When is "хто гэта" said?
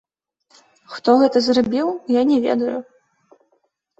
0.93-1.37